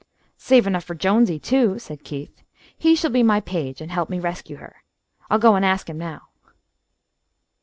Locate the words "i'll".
5.29-5.37